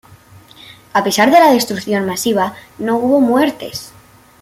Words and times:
A 0.93 1.03
pesar 1.03 1.29
de 1.29 1.39
la 1.39 1.51
destrucción 1.51 2.07
masiva, 2.07 2.55
no 2.79 2.97
hubo 2.97 3.19
muertes. 3.21 3.91